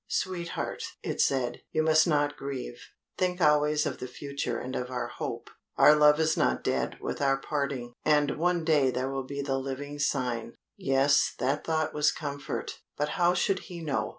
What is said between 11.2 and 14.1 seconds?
that thought was comfort but how should he know?